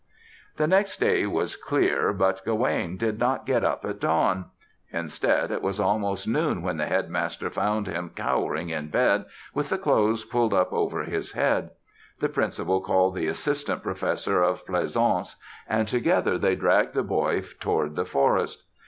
The 0.57 0.65
next 0.65 0.99
day 0.99 1.27
was 1.27 1.55
clear, 1.55 2.11
but 2.11 2.43
Gawaine 2.43 2.97
did 2.97 3.19
not 3.19 3.45
get 3.45 3.63
up 3.63 3.85
at 3.85 3.99
dawn. 3.99 4.45
Indeed, 4.91 5.51
it 5.51 5.61
was 5.61 5.79
almost 5.79 6.27
noon 6.27 6.63
when 6.63 6.77
the 6.77 6.87
Headmaster 6.87 7.51
found 7.51 7.85
him 7.85 8.09
cowering 8.15 8.69
in 8.69 8.87
bed, 8.87 9.25
with 9.53 9.69
the 9.69 9.77
clothes 9.77 10.25
pulled 10.25 10.55
over 10.55 11.03
his 11.03 11.33
head. 11.33 11.69
The 12.17 12.29
principal 12.29 12.81
called 12.81 13.13
the 13.13 13.27
Assistant 13.27 13.83
Professor 13.83 14.41
of 14.41 14.65
Pleasaunce, 14.65 15.35
and 15.69 15.87
together 15.87 16.39
they 16.39 16.55
dragged 16.55 16.95
the 16.95 17.03
boy 17.03 17.41
toward 17.59 17.95
the 17.95 18.03
forest. 18.03 18.63